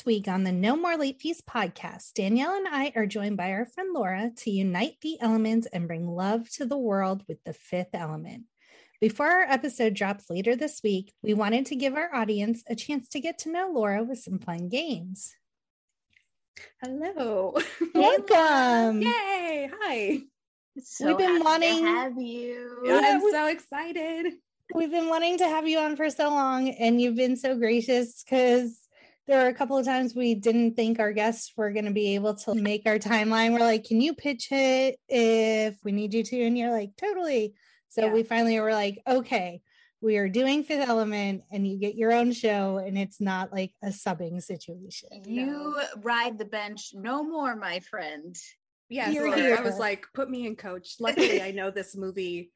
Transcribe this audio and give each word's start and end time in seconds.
This 0.00 0.06
week 0.06 0.28
on 0.28 0.44
the 0.44 0.52
No 0.52 0.76
More 0.76 0.96
Late 0.96 1.20
Fees 1.20 1.42
podcast, 1.42 2.14
Danielle 2.14 2.54
and 2.54 2.66
I 2.66 2.90
are 2.96 3.04
joined 3.04 3.36
by 3.36 3.50
our 3.50 3.66
friend 3.66 3.92
Laura 3.92 4.30
to 4.34 4.50
unite 4.50 4.94
the 5.02 5.20
elements 5.20 5.66
and 5.70 5.86
bring 5.86 6.08
love 6.08 6.48
to 6.52 6.64
the 6.64 6.78
world 6.78 7.22
with 7.28 7.36
the 7.44 7.52
fifth 7.52 7.90
element. 7.92 8.44
Before 8.98 9.26
our 9.28 9.42
episode 9.42 9.92
drops 9.92 10.30
later 10.30 10.56
this 10.56 10.80
week, 10.82 11.12
we 11.22 11.34
wanted 11.34 11.66
to 11.66 11.76
give 11.76 11.96
our 11.96 12.14
audience 12.14 12.64
a 12.66 12.74
chance 12.74 13.10
to 13.10 13.20
get 13.20 13.40
to 13.40 13.52
know 13.52 13.70
Laura 13.74 14.02
with 14.02 14.20
some 14.20 14.38
fun 14.38 14.70
games. 14.70 15.34
Hello. 16.82 17.58
Welcome. 17.94 19.02
Yay. 19.02 19.70
Hi. 19.82 20.20
So 20.82 21.08
We've 21.08 21.18
been 21.18 21.44
wanting- 21.44 21.84
to 21.84 21.90
have 21.90 22.16
you. 22.16 22.78
Yeah, 22.86 23.02
I'm 23.04 23.22
we- 23.22 23.32
so 23.32 23.46
excited. 23.48 24.32
We've 24.74 24.90
been 24.90 25.08
wanting 25.10 25.36
to 25.38 25.44
have 25.44 25.68
you 25.68 25.78
on 25.78 25.96
for 25.96 26.08
so 26.08 26.30
long, 26.30 26.70
and 26.70 26.98
you've 27.02 27.16
been 27.16 27.36
so 27.36 27.54
gracious 27.58 28.22
because 28.24 28.78
there 29.30 29.46
are 29.46 29.48
a 29.48 29.54
couple 29.54 29.78
of 29.78 29.86
times 29.86 30.12
we 30.12 30.34
didn't 30.34 30.74
think 30.74 30.98
our 30.98 31.12
guests 31.12 31.52
were 31.56 31.70
going 31.70 31.84
to 31.84 31.92
be 31.92 32.16
able 32.16 32.34
to 32.34 32.52
make 32.52 32.82
our 32.84 32.98
timeline. 32.98 33.52
We're 33.52 33.60
like, 33.60 33.84
can 33.84 34.00
you 34.00 34.12
pitch 34.12 34.48
it 34.50 34.98
if 35.08 35.76
we 35.84 35.92
need 35.92 36.12
you 36.12 36.24
to? 36.24 36.42
And 36.42 36.58
you're 36.58 36.72
like, 36.72 36.96
totally. 36.96 37.54
So 37.90 38.06
Yeah. 38.06 38.12
we 38.12 38.24
finally 38.24 38.58
were 38.58 38.72
like, 38.72 39.00
okay, 39.06 39.62
we 40.00 40.16
are 40.16 40.28
doing 40.28 40.64
Fifth 40.64 40.88
Element, 40.88 41.42
and 41.52 41.64
you 41.64 41.78
get 41.78 41.94
your 41.94 42.12
own 42.12 42.32
show, 42.32 42.78
and 42.78 42.98
it's 42.98 43.20
not 43.20 43.52
like 43.52 43.72
a 43.84 43.90
subbing 43.90 44.42
situation. 44.42 45.10
You 45.24 45.80
ride 45.98 46.36
the 46.36 46.44
bench 46.44 46.90
no 46.92 47.22
more, 47.22 47.54
my 47.54 47.78
friend. 47.80 48.34
Yeah. 48.88 49.10
You're 49.10 49.30
so 49.30 49.36
here. 49.36 49.56
I 49.56 49.60
was 49.60 49.78
like, 49.78 50.06
put 50.12 50.28
me 50.28 50.44
in 50.44 50.56
coach. 50.56 50.96
Luckily, 50.98 51.40
I 51.40 51.52
know 51.52 51.70
this 51.70 51.94
movie 51.94 52.50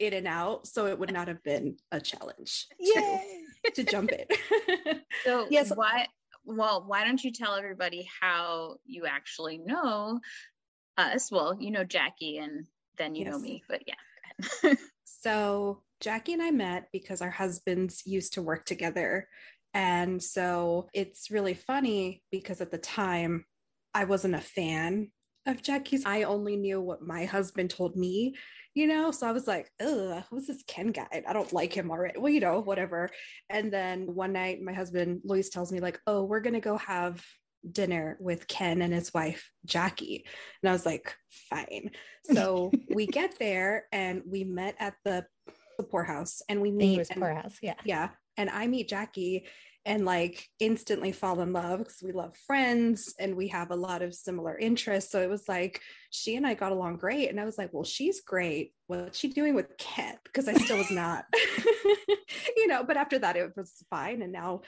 in 0.00 0.14
and 0.14 0.26
out, 0.26 0.66
so 0.66 0.86
it 0.86 0.98
would 0.98 1.12
not 1.12 1.28
have 1.28 1.44
been 1.44 1.76
a 1.92 2.00
challenge 2.00 2.66
to, 2.80 3.00
Yay. 3.00 3.37
To 3.74 3.84
jump 3.84 4.12
in. 4.12 4.26
So 5.24 5.46
Yes. 5.50 5.72
why 5.74 6.06
well, 6.44 6.84
why 6.86 7.04
don't 7.04 7.22
you 7.22 7.30
tell 7.30 7.54
everybody 7.54 8.08
how 8.20 8.76
you 8.86 9.04
actually 9.04 9.58
know 9.58 10.20
us? 10.96 11.30
Well, 11.30 11.56
you 11.60 11.70
know 11.70 11.84
Jackie 11.84 12.38
and 12.38 12.66
then 12.96 13.14
you 13.14 13.24
know 13.24 13.38
me, 13.38 13.62
but 13.68 13.82
yeah. 13.86 14.74
So 15.04 15.82
Jackie 16.00 16.34
and 16.34 16.42
I 16.42 16.50
met 16.50 16.88
because 16.92 17.20
our 17.22 17.30
husbands 17.30 18.02
used 18.06 18.34
to 18.34 18.42
work 18.42 18.64
together. 18.64 19.28
And 19.74 20.22
so 20.22 20.88
it's 20.94 21.30
really 21.30 21.54
funny 21.54 22.22
because 22.30 22.60
at 22.60 22.70
the 22.70 22.78
time 22.78 23.44
I 23.94 24.04
wasn't 24.04 24.36
a 24.36 24.40
fan 24.40 25.10
of 25.48 25.62
Jackie's. 25.62 26.04
I 26.06 26.22
only 26.22 26.56
knew 26.56 26.80
what 26.80 27.02
my 27.02 27.24
husband 27.24 27.70
told 27.70 27.96
me, 27.96 28.34
you 28.74 28.86
know? 28.86 29.10
So 29.10 29.26
I 29.26 29.32
was 29.32 29.46
like, 29.46 29.70
ugh, 29.80 30.22
who's 30.30 30.46
this 30.46 30.62
Ken 30.66 30.92
guy? 30.92 31.22
I 31.28 31.32
don't 31.32 31.52
like 31.52 31.72
him 31.72 31.90
already. 31.90 32.18
Well, 32.18 32.32
you 32.32 32.40
know, 32.40 32.60
whatever. 32.60 33.10
And 33.50 33.72
then 33.72 34.14
one 34.14 34.32
night 34.32 34.62
my 34.62 34.72
husband, 34.72 35.22
Luis, 35.24 35.48
tells 35.48 35.72
me, 35.72 35.80
like, 35.80 35.98
oh, 36.06 36.24
we're 36.24 36.40
going 36.40 36.54
to 36.54 36.60
go 36.60 36.76
have 36.78 37.24
dinner 37.72 38.16
with 38.20 38.46
Ken 38.46 38.82
and 38.82 38.92
his 38.94 39.12
wife, 39.12 39.50
Jackie. 39.64 40.24
And 40.62 40.70
I 40.70 40.72
was 40.72 40.86
like, 40.86 41.14
fine. 41.50 41.90
So 42.24 42.70
we 42.94 43.06
get 43.06 43.38
there 43.38 43.86
and 43.92 44.22
we 44.26 44.44
met 44.44 44.76
at 44.78 44.94
the, 45.04 45.24
the 45.78 45.84
poorhouse 45.84 46.42
and 46.48 46.60
we 46.60 46.70
meet. 46.70 47.08
and- 47.10 47.20
Poorhouse. 47.20 47.56
Yeah. 47.62 47.74
yeah. 47.84 48.10
And 48.36 48.48
I 48.50 48.68
meet 48.68 48.88
Jackie 48.88 49.46
and 49.88 50.04
like 50.04 50.46
instantly 50.60 51.12
fall 51.12 51.40
in 51.40 51.54
love 51.54 51.78
because 51.78 52.02
we 52.04 52.12
love 52.12 52.36
friends 52.46 53.14
and 53.18 53.34
we 53.34 53.48
have 53.48 53.70
a 53.70 53.76
lot 53.76 54.02
of 54.02 54.14
similar 54.14 54.56
interests. 54.58 55.10
So 55.10 55.22
it 55.22 55.30
was 55.30 55.48
like 55.48 55.80
she 56.10 56.36
and 56.36 56.46
I 56.46 56.52
got 56.52 56.72
along 56.72 56.98
great. 56.98 57.30
And 57.30 57.40
I 57.40 57.46
was 57.46 57.56
like, 57.56 57.72
well, 57.72 57.84
she's 57.84 58.20
great. 58.20 58.74
What's 58.86 59.18
she 59.18 59.28
doing 59.28 59.54
with 59.54 59.78
Kent? 59.78 60.18
Because 60.24 60.46
I 60.46 60.52
still 60.52 60.76
was 60.76 60.90
not, 60.90 61.24
you 62.56 62.66
know, 62.66 62.84
but 62.84 62.98
after 62.98 63.18
that, 63.18 63.36
it 63.36 63.56
was 63.56 63.82
fine. 63.88 64.20
And 64.20 64.30
now 64.30 64.60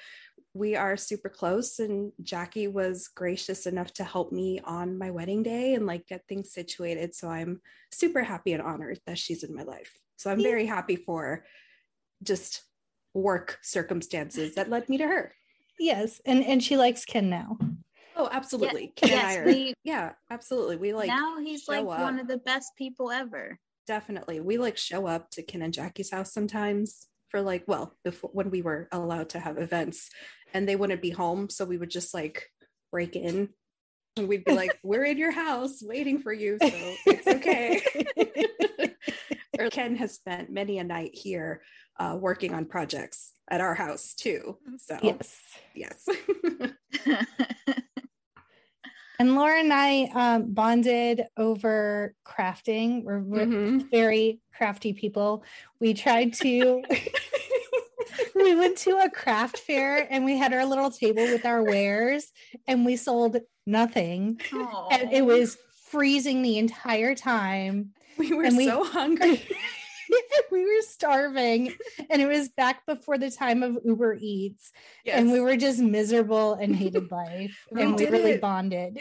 we 0.55 0.75
are 0.75 0.97
super 0.97 1.29
close. 1.29 1.81
And 1.81 2.13
Jackie 2.23 2.69
was 2.69 3.09
gracious 3.15 3.67
enough 3.67 3.93
to 3.95 4.05
help 4.05 4.33
me 4.33 4.61
on 4.65 4.97
my 4.97 5.11
wedding 5.11 5.43
day 5.43 5.75
and 5.75 5.85
like 5.85 6.07
get 6.07 6.23
things 6.29 6.51
situated. 6.55 7.15
So 7.15 7.29
I'm 7.29 7.61
super 7.93 8.23
happy 8.23 8.55
and 8.55 8.63
honored 8.63 9.01
that 9.07 9.19
she's 9.19 9.43
in 9.45 9.55
my 9.55 9.65
life. 9.65 9.93
So 10.17 10.31
I'm 10.31 10.43
very 10.43 10.65
happy 10.65 10.97
for 10.97 11.45
just 12.23 12.63
work 13.15 13.59
circumstances 13.63 14.55
that 14.55 14.71
led 14.71 14.89
me 14.89 14.99
to 14.99 15.07
her. 15.07 15.33
Yes. 15.79 16.21
And 16.27 16.45
and 16.45 16.63
she 16.63 16.77
likes 16.77 17.05
Ken 17.05 17.31
now. 17.31 17.59
Oh, 18.17 18.29
absolutely. 18.31 18.93
Ken 18.97 19.11
and 19.11 19.21
I 19.21 19.33
yes, 19.33 19.39
are, 19.39 19.45
we 19.47 19.75
yeah, 19.85 20.13
absolutely. 20.31 20.77
We 20.77 20.93
like 20.93 21.09
now 21.09 21.39
he's 21.39 21.67
like 21.69 21.81
show 21.81 21.85
one 21.85 22.19
of 22.19 22.29
the 22.29 22.39
best 22.39 22.73
people 22.77 23.11
ever. 23.11 23.59
definitely 23.87 24.41
we 24.41 24.59
like 24.59 24.77
show 24.77 25.07
up 25.07 25.31
to 25.31 25.43
Ken 25.43 25.63
and 25.63 25.73
Jackie's 25.75 26.11
house 26.11 26.33
sometimes 26.33 27.07
for 27.29 27.41
like 27.41 27.65
well 27.67 27.97
before 28.05 28.31
when 28.33 28.51
we 28.51 28.63
were 28.63 28.89
allowed 28.93 29.31
to 29.31 29.39
have 29.41 29.59
events 29.59 30.11
and 30.53 30.69
they 30.69 30.77
wouldn't 30.77 31.03
be 31.03 31.11
home 31.11 31.49
so 31.49 31.65
we 31.65 31.79
would 31.79 31.91
just 31.91 32.13
like 32.13 32.47
break 32.91 33.17
in 33.17 33.49
and 34.17 34.29
we'd 34.29 34.45
be 34.45 34.55
like 34.55 34.79
we're 34.85 35.05
in 35.05 35.17
your 35.17 35.31
house 35.31 35.81
waiting 35.83 36.19
for 36.19 36.33
you 36.33 36.59
so 36.61 36.71
it's 37.07 37.27
okay 37.27 37.83
or 39.61 39.71
Ken 39.71 39.97
has 39.97 40.15
spent 40.15 40.51
many 40.51 40.79
a 40.79 40.85
night 40.85 41.11
here 41.15 41.63
uh, 41.99 42.17
working 42.19 42.55
on 42.55 42.65
projects 42.65 43.33
at 43.51 43.61
our 43.61 43.75
house 43.75 44.15
too 44.15 44.57
so 44.79 44.99
Yes. 45.03 45.41
yes 45.75 46.09
And 49.19 49.35
Laura 49.35 49.61
and 49.61 49.71
I 49.71 50.05
um, 50.15 50.55
bonded 50.55 51.27
over 51.37 52.15
crafting. 52.27 53.05
We're, 53.05 53.21
we're 53.21 53.45
Mhm. 53.47 53.91
very 53.91 54.41
crafty 54.57 54.95
people. 54.95 55.45
We 55.79 55.93
tried 55.93 56.33
to, 56.35 56.83
we 58.35 58.55
went 58.55 58.79
to 58.79 58.93
a 58.97 59.11
craft 59.11 59.59
fair 59.59 60.07
and 60.11 60.25
we 60.25 60.39
had 60.39 60.55
our 60.55 60.65
little 60.65 60.91
table 60.91 61.23
with 61.25 61.45
our 61.45 61.63
wares 61.63 62.33
and 62.67 62.87
we 62.87 62.97
sold 62.97 63.37
nothing. 63.67 64.41
And 64.91 65.13
it 65.13 65.27
was 65.27 65.59
freezing 65.91 66.41
the 66.41 66.57
entire 66.57 67.15
time. 67.15 67.91
We 68.21 68.33
were 68.33 68.45
And 68.45 68.57
we- 68.57 68.67
so 68.67 68.85
hungry 68.85 69.43
we 70.51 70.63
were 70.65 70.83
starving 70.83 71.73
and 72.11 72.21
it 72.21 72.27
was 72.27 72.49
back 72.49 72.85
before 72.85 73.17
the 73.17 73.31
time 73.31 73.63
of 73.63 73.79
Uber 73.85 74.17
Eats. 74.21 74.73
And 75.07 75.31
we 75.31 75.39
were 75.41 75.57
just 75.57 75.79
miserable 75.79 76.55
and 76.55 76.75
hated 76.75 77.11
life. 77.23 77.57
We 77.71 77.83
and 77.83 77.97
we 77.97 78.07
really 78.09 78.33
it. 78.33 78.41
bonded. 78.41 78.99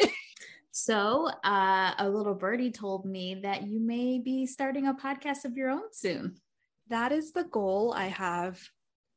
So, 0.71 1.27
uh, 1.43 1.93
a 1.97 2.07
little 2.09 2.35
birdie 2.35 2.71
told 2.71 3.05
me 3.05 3.39
that 3.41 3.63
you 3.67 3.79
may 3.79 4.19
be 4.19 4.45
starting 4.45 4.87
a 4.87 4.93
podcast 4.93 5.45
of 5.45 5.57
your 5.57 5.69
own 5.71 5.91
soon. 5.91 6.35
that 6.89 7.11
is 7.11 7.33
the 7.33 7.43
goal. 7.43 7.91
I 7.97 8.05
have 8.07 8.61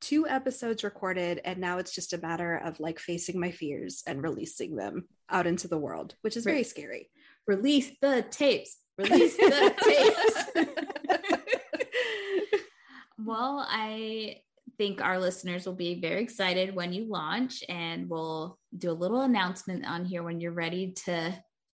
two 0.01 0.27
episodes 0.27 0.83
recorded, 0.85 1.41
and 1.45 1.59
now 1.59 1.77
it's 1.79 1.95
just 1.95 2.15
a 2.15 2.19
matter 2.19 2.57
of 2.57 2.81
like 2.81 2.99
facing 2.99 3.39
my 3.39 3.51
fears 3.51 4.03
and 4.07 4.23
releasing 4.23 4.77
them 4.77 5.07
out 5.31 5.47
into 5.47 5.69
the 5.69 5.79
world, 5.79 6.15
which 6.23 6.37
is 6.39 6.45
very 6.45 6.65
scary. 6.65 7.11
Release 7.47 7.91
the 8.01 8.25
tapes. 8.31 8.79
Release 9.03 9.37
the 9.37 9.75
tapes. 10.57 10.69
well, 13.19 13.67
I 13.69 14.43
think 14.79 15.03
our 15.03 15.19
listeners 15.19 15.67
will 15.67 15.75
be 15.75 16.01
very 16.01 16.23
excited 16.23 16.75
when 16.75 16.93
you 16.93 17.05
launch, 17.05 17.63
and 17.69 18.09
we'll 18.09 18.59
do 18.77 18.91
a 18.91 18.93
little 18.93 19.21
announcement 19.21 19.87
on 19.87 20.05
here 20.05 20.23
when 20.23 20.41
you're 20.41 20.53
ready 20.53 20.93
to 21.05 21.35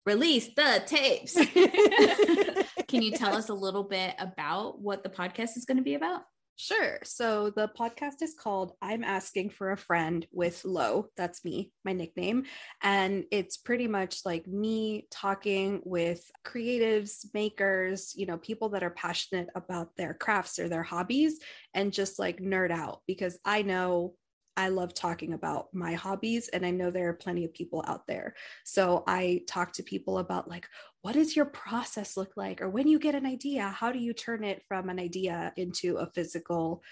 release 0.06 0.48
the 0.54 0.82
tapes. 0.86 1.34
Can 2.88 3.02
you 3.02 3.12
tell 3.12 3.34
us 3.34 3.48
a 3.48 3.54
little 3.54 3.84
bit 3.84 4.14
about 4.18 4.80
what 4.80 5.02
the 5.02 5.08
podcast 5.08 5.56
is 5.56 5.64
going 5.64 5.78
to 5.78 5.82
be 5.82 5.94
about? 5.94 6.22
Sure. 6.56 6.98
So 7.02 7.50
the 7.50 7.68
podcast 7.76 8.22
is 8.22 8.34
called 8.34 8.72
I'm 8.80 9.02
Asking 9.02 9.50
for 9.50 9.72
a 9.72 9.76
Friend 9.76 10.24
with 10.30 10.64
Lo. 10.64 11.06
That's 11.16 11.44
me, 11.44 11.72
my 11.84 11.92
nickname. 11.92 12.44
And 12.80 13.24
it's 13.32 13.56
pretty 13.56 13.88
much 13.88 14.20
like 14.24 14.46
me 14.46 15.08
talking 15.10 15.82
with 15.84 16.30
creatives, 16.46 17.26
makers, 17.34 18.14
you 18.16 18.26
know, 18.26 18.38
people 18.38 18.68
that 18.70 18.84
are 18.84 18.90
passionate 18.90 19.48
about 19.56 19.96
their 19.96 20.14
crafts 20.14 20.60
or 20.60 20.68
their 20.68 20.84
hobbies 20.84 21.40
and 21.74 21.92
just 21.92 22.20
like 22.20 22.38
nerd 22.38 22.70
out 22.70 23.00
because 23.08 23.36
I 23.44 23.62
know 23.62 24.14
I 24.56 24.68
love 24.68 24.94
talking 24.94 25.32
about 25.32 25.74
my 25.74 25.94
hobbies, 25.94 26.46
and 26.46 26.64
I 26.64 26.70
know 26.70 26.92
there 26.92 27.08
are 27.08 27.14
plenty 27.14 27.44
of 27.44 27.52
people 27.52 27.84
out 27.88 28.06
there. 28.06 28.36
So 28.64 29.02
I 29.04 29.42
talk 29.48 29.72
to 29.72 29.82
people 29.82 30.18
about 30.18 30.48
like, 30.48 30.68
what 31.04 31.12
does 31.12 31.36
your 31.36 31.44
process 31.44 32.16
look 32.16 32.32
like? 32.34 32.62
Or 32.62 32.70
when 32.70 32.88
you 32.88 32.98
get 32.98 33.14
an 33.14 33.26
idea, 33.26 33.68
how 33.68 33.92
do 33.92 33.98
you 33.98 34.14
turn 34.14 34.42
it 34.42 34.62
from 34.66 34.88
an 34.88 34.98
idea 34.98 35.52
into 35.54 35.98
a 35.98 36.06
physical 36.06 36.82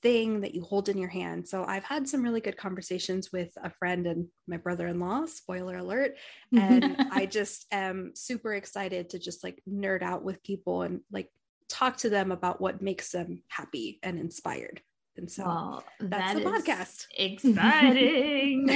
thing 0.00 0.40
that 0.40 0.54
you 0.54 0.62
hold 0.62 0.88
in 0.88 0.96
your 0.96 1.10
hand? 1.10 1.46
So 1.46 1.66
I've 1.66 1.84
had 1.84 2.08
some 2.08 2.22
really 2.22 2.40
good 2.40 2.56
conversations 2.56 3.30
with 3.34 3.50
a 3.62 3.68
friend 3.68 4.06
and 4.06 4.28
my 4.48 4.56
brother 4.56 4.86
in 4.86 4.98
law, 4.98 5.26
spoiler 5.26 5.76
alert. 5.76 6.12
And 6.56 6.96
I 7.12 7.26
just 7.26 7.66
am 7.70 8.12
super 8.14 8.54
excited 8.54 9.10
to 9.10 9.18
just 9.18 9.44
like 9.44 9.60
nerd 9.68 10.00
out 10.00 10.24
with 10.24 10.42
people 10.42 10.80
and 10.80 11.02
like 11.12 11.28
talk 11.68 11.98
to 11.98 12.08
them 12.08 12.32
about 12.32 12.62
what 12.62 12.80
makes 12.80 13.10
them 13.10 13.42
happy 13.48 13.98
and 14.02 14.18
inspired. 14.18 14.80
And 15.18 15.30
so 15.30 15.44
well, 15.44 15.84
that's 16.00 16.32
that 16.32 16.42
the 16.42 16.48
podcast. 16.48 17.04
Exciting. 17.14 18.66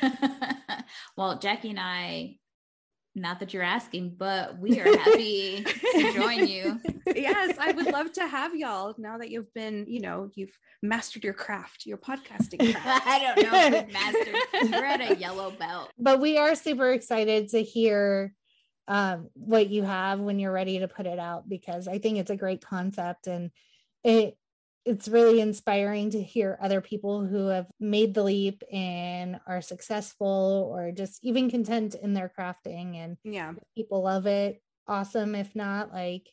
well, 1.18 1.38
Jackie 1.38 1.68
and 1.68 1.80
I, 1.80 2.36
not 3.14 3.40
that 3.40 3.52
you're 3.52 3.62
asking, 3.62 4.14
but 4.16 4.58
we 4.58 4.80
are 4.80 4.96
happy 4.98 5.64
to 5.64 6.12
join 6.12 6.46
you. 6.46 6.80
Yes, 7.16 7.56
I 7.58 7.72
would 7.72 7.86
love 7.86 8.12
to 8.12 8.26
have 8.26 8.54
y'all 8.54 8.94
now 8.98 9.16
that 9.16 9.30
you've 9.30 9.52
been, 9.54 9.86
you 9.88 10.00
know, 10.00 10.30
you've 10.34 10.56
mastered 10.82 11.24
your 11.24 11.32
craft, 11.32 11.86
your 11.86 11.96
podcasting 11.96 12.72
craft. 12.74 13.06
I 13.06 13.18
don't 13.18 13.50
know 13.50 13.58
if 13.58 13.86
we've 13.86 13.92
mastered. 13.92 14.34
We're 14.70 14.84
at 14.84 15.12
a 15.12 15.16
yellow 15.16 15.50
belt. 15.50 15.90
But 15.98 16.20
we 16.20 16.36
are 16.36 16.54
super 16.54 16.92
excited 16.92 17.48
to 17.50 17.62
hear 17.62 18.34
um, 18.88 19.30
what 19.32 19.70
you 19.70 19.84
have 19.84 20.20
when 20.20 20.38
you're 20.38 20.52
ready 20.52 20.80
to 20.80 20.88
put 20.88 21.06
it 21.06 21.18
out 21.18 21.48
because 21.48 21.88
I 21.88 21.98
think 21.98 22.18
it's 22.18 22.30
a 22.30 22.36
great 22.36 22.60
concept 22.60 23.26
and 23.26 23.50
it 24.04 24.36
it's 24.88 25.06
really 25.06 25.42
inspiring 25.42 26.08
to 26.08 26.22
hear 26.22 26.58
other 26.62 26.80
people 26.80 27.26
who 27.26 27.48
have 27.48 27.66
made 27.78 28.14
the 28.14 28.22
leap 28.22 28.62
and 28.72 29.38
are 29.46 29.60
successful 29.60 30.72
or 30.74 30.92
just 30.92 31.22
even 31.22 31.50
content 31.50 31.94
in 31.94 32.14
their 32.14 32.32
crafting 32.36 32.96
and 32.96 33.18
yeah. 33.22 33.52
people 33.76 34.02
love 34.02 34.26
it. 34.26 34.62
Awesome. 34.86 35.34
If 35.34 35.54
not 35.54 35.92
like 35.92 36.26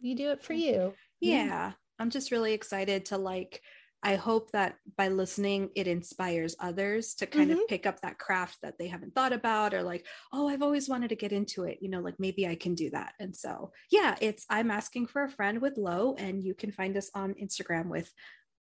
you 0.00 0.16
do 0.16 0.30
it 0.30 0.42
for 0.42 0.54
you. 0.54 0.94
Yeah, 1.20 1.44
yeah. 1.44 1.72
i'm 1.98 2.10
just 2.10 2.30
really 2.30 2.54
excited 2.54 3.06
to 3.06 3.18
like 3.18 3.60
I 4.02 4.14
hope 4.14 4.52
that 4.52 4.76
by 4.96 5.08
listening, 5.08 5.70
it 5.74 5.88
inspires 5.88 6.54
others 6.60 7.14
to 7.14 7.26
kind 7.26 7.50
mm-hmm. 7.50 7.60
of 7.60 7.68
pick 7.68 7.86
up 7.86 8.00
that 8.00 8.18
craft 8.18 8.58
that 8.62 8.78
they 8.78 8.86
haven't 8.86 9.14
thought 9.14 9.32
about, 9.32 9.74
or 9.74 9.82
like, 9.82 10.06
oh, 10.32 10.48
I've 10.48 10.62
always 10.62 10.88
wanted 10.88 11.08
to 11.08 11.16
get 11.16 11.32
into 11.32 11.64
it. 11.64 11.78
You 11.80 11.90
know, 11.90 12.00
like 12.00 12.14
maybe 12.18 12.46
I 12.46 12.54
can 12.54 12.74
do 12.74 12.90
that. 12.90 13.14
And 13.18 13.34
so, 13.34 13.72
yeah, 13.90 14.16
it's 14.20 14.46
I'm 14.48 14.70
asking 14.70 15.08
for 15.08 15.24
a 15.24 15.30
friend 15.30 15.60
with 15.60 15.76
Lo, 15.76 16.14
and 16.18 16.42
you 16.42 16.54
can 16.54 16.70
find 16.70 16.96
us 16.96 17.10
on 17.14 17.34
Instagram 17.34 17.86
with 17.86 18.12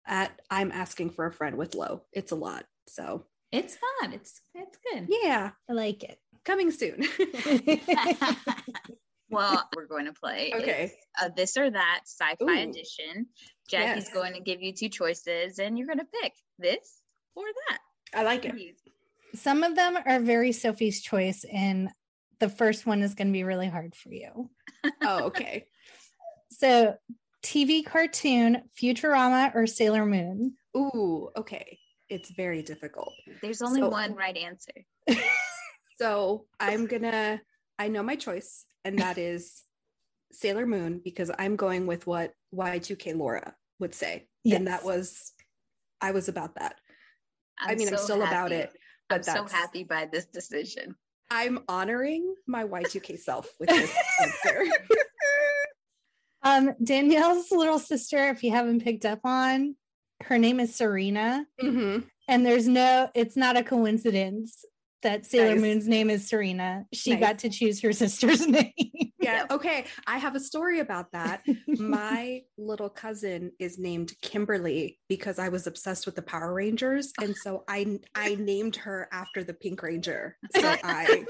at 0.08 0.40
I'm 0.50 0.72
asking 0.72 1.12
for 1.12 1.26
a 1.26 1.34
friend 1.34 1.58
with 1.58 1.76
Lo. 1.76 2.04
It's 2.14 2.32
a 2.32 2.36
lot. 2.36 2.66
So 2.88 3.26
it's 3.52 3.78
fun. 3.78 4.14
It's 4.14 4.42
it's 4.54 4.78
good. 4.92 5.08
Yeah, 5.10 5.52
I 5.70 5.74
like 5.74 6.04
it. 6.04 6.18
Coming 6.46 6.72
soon. 6.72 7.02
well, 9.36 9.70
we're 9.76 9.88
going 9.88 10.06
to 10.06 10.14
play. 10.14 10.52
Okay. 10.56 10.92
A 11.22 11.26
uh, 11.26 11.30
this 11.36 11.58
or 11.58 11.70
that 11.70 12.02
sci-fi 12.06 12.36
Ooh. 12.44 12.70
edition. 12.70 13.28
Jackie's 13.70 14.06
yes. 14.06 14.14
going 14.14 14.34
to 14.34 14.40
give 14.40 14.62
you 14.62 14.74
two 14.74 14.90
choices, 14.90 15.60
and 15.60 15.78
you're 15.78 15.88
going 15.88 16.00
to 16.00 16.08
pick 16.22 16.34
this 16.60 17.02
or 17.36 17.44
that. 17.70 17.80
I 18.14 18.24
like 18.24 18.46
it. 18.46 18.56
Some 19.34 19.64
of 19.64 19.76
them 19.76 19.98
are 20.06 20.20
very 20.20 20.52
Sophie's 20.52 21.02
choice, 21.02 21.46
and 21.52 21.90
the 22.40 22.50
first 22.50 22.86
one 22.86 23.02
is 23.02 23.16
going 23.16 23.28
to 23.28 23.34
be 23.34 23.44
really 23.44 23.68
hard 23.68 23.96
for 23.96 24.10
you. 24.10 24.50
oh, 25.02 25.26
okay. 25.26 25.66
so, 26.50 26.96
TV 27.44 27.86
cartoon, 27.86 28.64
Futurama, 28.80 29.54
or 29.56 29.68
Sailor 29.68 30.06
Moon? 30.06 30.56
Ooh, 30.78 31.30
okay. 31.36 31.80
It's 32.08 32.32
very 32.32 32.62
difficult. 32.62 33.14
There's 33.42 33.62
only 33.62 33.82
so, 33.82 33.90
one 33.90 34.16
right 34.16 34.38
answer. 34.38 34.74
so, 36.00 36.46
I'm 36.60 36.86
going 36.86 37.04
to, 37.04 37.42
I 37.78 37.88
know 37.88 38.04
my 38.04 38.16
choice 38.16 38.66
and 38.86 39.00
that 39.00 39.18
is 39.18 39.64
Sailor 40.32 40.66
Moon 40.66 41.02
because 41.04 41.32
I'm 41.38 41.56
going 41.56 41.88
with 41.88 42.06
what 42.08 42.34
Y2K 42.54 43.18
Laura 43.18 43.54
would 43.80 43.94
say. 43.94 44.28
Yes. 44.44 44.58
And 44.58 44.68
that 44.68 44.86
was, 44.86 45.34
I 46.00 46.12
was 46.12 46.30
about 46.30 46.56
that. 46.56 46.76
I'm 47.60 47.72
i 47.72 47.76
mean, 47.76 47.88
so 47.88 47.96
I'm 47.96 48.00
still 48.00 48.22
happy. 48.22 48.36
about 48.36 48.52
it. 48.52 48.72
But 49.10 49.28
I'm 49.28 49.48
so 49.48 49.56
happy 49.56 49.84
by 49.84 50.08
this 50.12 50.26
decision. 50.26 50.96
I'm 51.32 51.64
honoring 51.68 52.36
my 52.48 52.64
Y2K 52.64 53.20
self 53.20 53.50
with 53.60 53.70
this 53.70 53.92
answer. 54.22 54.66
um, 56.44 56.76
Danielle's 56.84 57.52
little 57.52 57.80
sister, 57.80 58.30
if 58.30 58.44
you 58.44 58.52
haven't 58.52 58.84
picked 58.84 59.06
up 59.06 59.20
on, 59.24 59.76
her 60.24 60.38
name 60.38 60.60
is 60.60 60.76
Serena. 60.76 61.46
Mm-hmm. 61.62 62.02
And 62.28 62.46
there's 62.46 62.68
no, 62.68 63.10
it's 63.16 63.36
not 63.36 63.58
a 63.58 63.64
coincidence 63.64 64.64
that 65.06 65.25
Sailor 65.25 65.54
nice. 65.54 65.62
Moon's 65.62 65.88
name 65.88 66.10
is 66.10 66.28
Serena. 66.28 66.86
She 66.92 67.12
nice. 67.12 67.19
got 67.19 67.40
to 67.40 67.50
choose 67.50 67.81
her 67.81 67.94
sister's 68.04 68.46
name. 68.46 68.74
yeah. 69.19 69.46
Okay. 69.50 69.86
I 70.06 70.18
have 70.18 70.36
a 70.36 70.40
story 70.40 70.80
about 70.80 71.12
that. 71.13 71.44
My 71.68 72.42
little 72.57 72.90
cousin 72.90 73.52
is 73.60 73.78
named 73.80 74.13
Kimberly 74.22 75.00
because 75.07 75.40
I 75.40 75.50
was 75.50 75.68
obsessed 75.68 76.06
with 76.06 76.16
the 76.16 76.22
Power 76.24 76.54
Rangers. 76.54 77.13
And 77.22 77.36
so 77.36 77.63
I 77.69 78.00
I 78.16 78.36
named 78.36 78.75
her 78.78 79.07
after 79.12 79.44
the 79.44 79.54
Pink 79.54 79.81
Ranger. 79.81 80.38
So 80.56 80.75
I 80.84 81.25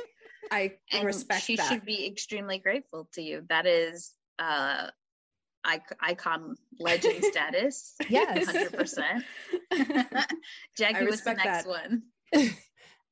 I 0.51 0.74
and 0.92 1.06
respect 1.06 1.44
she 1.44 1.57
that. 1.57 1.68
should 1.68 1.86
be 1.86 2.07
extremely 2.07 2.60
grateful 2.60 3.10
to 3.13 3.21
you. 3.21 3.44
That 3.50 3.66
is 3.68 4.13
uh 4.39 4.88
icon 6.00 6.56
legend 6.80 7.24
status. 7.24 7.95
Yes. 8.07 8.45
100%. 8.45 9.24
Jackie, 10.78 11.06
what's 11.06 11.21
the 11.21 11.33
next 11.33 11.66
that. 11.66 11.68
one? 11.68 12.04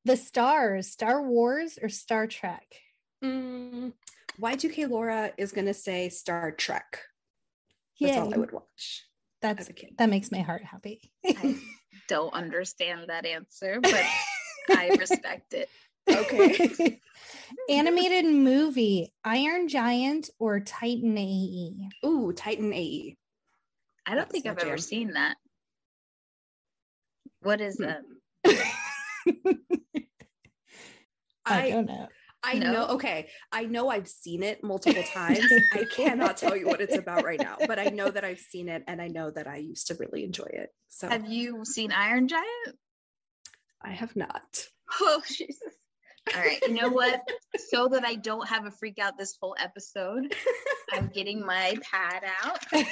The 0.06 0.18
stars, 0.18 0.90
Star 0.90 1.22
Wars 1.22 1.78
or 1.82 1.90
Star 1.90 2.28
Trek? 2.28 2.66
Mm, 3.24 3.94
Y2K 4.42 4.90
Laura 4.90 5.32
is 5.38 5.52
going 5.52 5.68
to 5.68 5.74
say 5.74 6.10
Star 6.10 6.52
Trek. 6.52 7.00
That's 8.00 8.18
all 8.18 8.34
I 8.34 8.38
would 8.38 8.52
watch. 8.52 9.06
That's 9.42 9.70
a 9.70 9.74
kid. 9.74 9.96
that 9.98 10.10
makes 10.10 10.32
my 10.32 10.40
heart 10.40 10.64
happy. 10.64 11.12
I 11.26 11.58
don't 12.08 12.34
understand 12.34 13.06
that 13.10 13.26
answer, 13.26 13.80
but 13.82 14.04
I 14.70 14.96
respect 15.00 15.54
it. 15.54 15.70
Okay. 16.10 17.00
Animated 17.70 18.26
movie, 18.26 19.14
Iron 19.24 19.68
Giant 19.68 20.30
or 20.40 20.60
Titan 20.60 21.18
AE? 21.18 21.90
Ooh, 22.06 22.34
Titan 22.34 22.74
AE. 22.74 23.18
I 24.06 24.12
don't 24.12 24.20
That's 24.20 24.32
think 24.32 24.46
I've 24.48 24.58
jam. 24.58 24.68
ever 24.68 24.78
seen 24.78 25.14
that. 25.14 25.38
What 27.42 27.62
is 27.62 27.78
hmm. 27.78 27.84
that? 27.84 28.02
I, 29.28 30.04
I 31.46 31.70
don't 31.70 31.86
know. 31.86 32.08
I 32.44 32.56
no. 32.56 32.74
know. 32.74 32.88
Okay. 32.90 33.30
I 33.52 33.64
know 33.64 33.90
I've 33.90 34.08
seen 34.08 34.44
it 34.44 34.64
multiple 34.64 35.04
times. 35.04 35.46
I 35.74 35.86
cannot 35.86 36.38
tell 36.38 36.58
you 36.58 36.68
what 36.68 36.82
it's 36.82 36.98
about 36.98 37.24
right 37.24 37.40
now, 37.40 37.56
but 37.68 37.80
I 37.80 37.86
know 37.86 38.10
that 38.10 38.26
I've 38.26 38.40
seen 38.40 38.68
it 38.68 38.84
and 38.88 39.02
I 39.02 39.08
know 39.08 39.32
that 39.32 39.48
I 39.48 39.58
used 39.58 39.88
to 39.88 39.96
really 39.96 40.24
enjoy 40.26 40.50
it. 40.52 40.70
So 40.90 41.08
have 41.08 41.26
you 41.26 41.64
seen 41.64 41.92
Iron 41.92 42.28
Giant? 42.28 42.78
I 43.82 43.92
have 43.92 44.16
not. 44.16 44.68
Oh, 45.02 45.22
Jesus. 45.28 45.74
All 46.36 46.42
right. 46.42 46.62
You 46.62 46.74
know 46.74 46.90
what? 46.90 47.22
so 47.70 47.90
that 47.90 48.06
I 48.06 48.16
don't 48.16 48.48
have 48.48 48.66
a 48.66 48.72
freak 48.72 48.98
out 49.00 49.18
this 49.18 49.38
whole 49.42 49.56
episode, 49.60 50.34
I'm 50.94 51.08
getting 51.14 51.46
my 51.46 51.78
pad 51.92 52.24
out. 52.44 52.60
and 52.74 52.88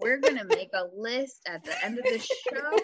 we're 0.00 0.18
going 0.18 0.36
to 0.36 0.44
make 0.44 0.70
a 0.74 0.86
list 0.96 1.40
at 1.46 1.62
the 1.62 1.84
end 1.84 1.98
of 1.98 2.04
the 2.04 2.18
show. 2.18 2.78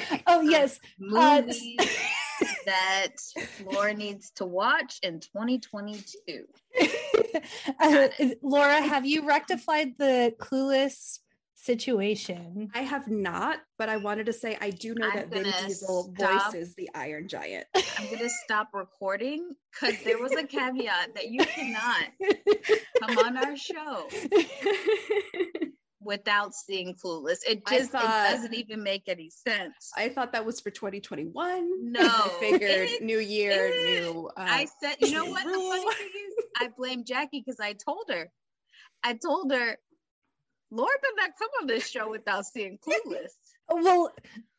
Oh, 0.26 0.40
yes. 0.40 0.78
Movies. 0.98 1.76
Uh, 1.78 1.84
that 2.66 3.16
Laura 3.64 3.94
needs 3.94 4.30
to 4.36 4.44
watch 4.44 4.98
in 5.02 5.20
2022. 5.20 6.44
uh, 7.80 8.08
Laura, 8.42 8.80
have 8.80 9.06
you 9.06 9.26
rectified 9.26 9.94
the 9.98 10.34
clueless 10.38 11.18
situation? 11.54 12.70
I 12.74 12.80
have 12.82 13.08
not, 13.08 13.58
but 13.78 13.88
I 13.88 13.96
wanted 13.96 14.26
to 14.26 14.32
say 14.32 14.56
I 14.60 14.70
do 14.70 14.94
know 14.94 15.08
I'm 15.08 15.16
that 15.16 15.30
Vin 15.30 15.52
Diesel 15.66 16.12
stop. 16.14 16.52
voices 16.52 16.74
the 16.74 16.90
Iron 16.94 17.28
Giant. 17.28 17.66
I'm 17.74 18.10
gonna 18.10 18.28
stop 18.44 18.70
recording 18.72 19.54
because 19.70 20.02
there 20.02 20.18
was 20.18 20.32
a 20.32 20.44
caveat 20.44 21.14
that 21.14 21.28
you 21.28 21.44
cannot 21.44 22.04
come 23.00 23.18
on 23.18 23.36
our 23.36 23.56
show 23.56 24.08
without 26.04 26.54
seeing 26.54 26.94
Clueless. 26.94 27.38
It 27.48 27.66
just 27.66 27.90
thought, 27.90 28.30
it 28.30 28.34
doesn't 28.34 28.54
even 28.54 28.82
make 28.82 29.04
any 29.08 29.30
sense. 29.30 29.90
I 29.96 30.08
thought 30.08 30.32
that 30.32 30.44
was 30.44 30.60
for 30.60 30.70
2021. 30.70 31.68
No, 31.92 32.00
I 32.00 32.36
figured 32.40 32.88
it, 32.88 33.02
new 33.02 33.18
year, 33.18 33.68
new. 33.68 34.30
Uh, 34.36 34.46
I 34.46 34.66
said, 34.80 34.96
you 35.00 35.12
know 35.12 35.26
what? 35.26 35.44
The 35.44 35.52
funny 35.52 35.82
thing 35.82 36.28
is, 36.28 36.44
I 36.58 36.68
blame 36.76 37.04
Jackie 37.04 37.42
because 37.44 37.60
I 37.60 37.74
told 37.74 38.06
her, 38.08 38.30
I 39.04 39.14
told 39.14 39.52
her, 39.52 39.76
Laura 40.70 40.94
did 41.02 41.16
not 41.16 41.30
come 41.38 41.48
on 41.60 41.66
this 41.66 41.86
show 41.86 42.08
without 42.08 42.46
seeing 42.46 42.78
Clueless. 42.78 43.32
well, 43.68 44.10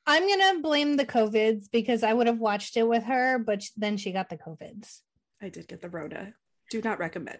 I'm 0.05 0.27
gonna 0.27 0.61
blame 0.61 0.97
the 0.97 1.05
COVIDs 1.05 1.71
because 1.71 2.03
I 2.03 2.13
would 2.13 2.27
have 2.27 2.39
watched 2.39 2.77
it 2.77 2.87
with 2.87 3.03
her, 3.05 3.39
but 3.39 3.63
then 3.77 3.97
she 3.97 4.11
got 4.11 4.29
the 4.29 4.37
COVIDs. 4.37 4.99
I 5.41 5.49
did 5.49 5.67
get 5.67 5.81
the 5.81 5.89
Rona. 5.89 6.33
Do 6.69 6.81
not 6.81 6.99
recommend. 6.99 7.39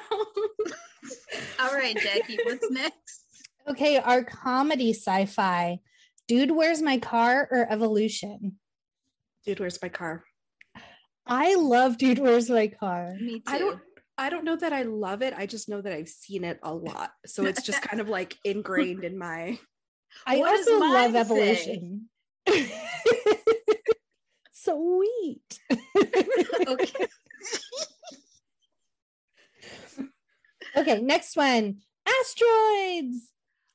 All 1.61 1.75
right, 1.75 1.97
Jackie, 1.97 2.39
what's 2.45 2.71
next? 2.71 3.25
Okay, 3.69 3.99
our 3.99 4.25
comedy 4.25 4.93
sci-fi. 4.93 5.79
Dude, 6.27 6.51
where's 6.51 6.81
my 6.83 6.99
car 6.99 7.49
or 7.51 7.67
evolution? 7.71 8.59
Dude, 9.45 9.61
where's 9.61 9.81
my 9.83 9.89
car? 9.89 10.25
I 11.27 11.57
love 11.57 11.99
Dude, 11.99 12.19
where's 12.19 12.49
my 12.49 12.69
car? 12.69 13.15
Me 13.21 13.41
too. 13.41 13.43
I 13.47 13.59
don't 13.59 13.81
I 14.17 14.31
don't 14.31 14.45
know 14.45 14.57
that 14.57 14.73
I 14.73 14.83
love 14.83 15.23
it. 15.23 15.33
I 15.37 15.47
just 15.47 15.69
know 15.69 15.81
that 15.81 15.93
I've 15.93 16.09
seen 16.09 16.43
it 16.45 16.59
a 16.63 16.75
lot. 16.75 17.11
So 17.27 17.45
it's 17.45 17.63
just 17.63 17.83
kind 17.89 18.01
of 18.01 18.09
like 18.09 18.37
ingrained 18.45 19.05
in 19.05 19.19
my 19.19 19.59
I 20.27 20.39
What 20.39 20.51
also 20.59 20.79
love 20.81 21.13
say? 21.13 21.19
evolution. 21.21 22.09
Sweet. 24.69 25.61
okay. 26.69 27.07
Okay, 30.77 31.01
next 31.01 31.37
one. 31.37 31.79
Asteroids. 32.07 33.33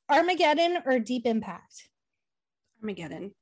Armageddon 0.08 0.78
or 0.86 0.98
Deep 0.98 1.26
Impact? 1.26 1.88
Armageddon. 2.80 3.32